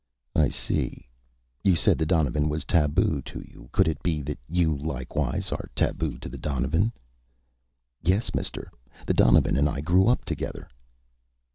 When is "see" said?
0.49-1.07